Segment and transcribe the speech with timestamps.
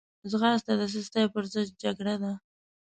[0.31, 2.33] ځغاسته د سستي پر ضد جګړه ده